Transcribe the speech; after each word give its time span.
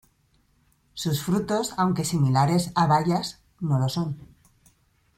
Sus 0.95 1.21
frutos 1.21 1.75
aunque 1.77 2.03
similares 2.05 2.71
a 2.73 2.87
bayas, 2.87 3.39
no 3.59 3.77
lo 3.77 3.87
son. 3.87 4.17